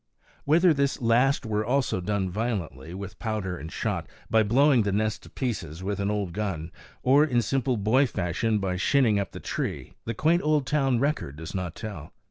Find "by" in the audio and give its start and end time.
4.31-4.41, 8.57-8.77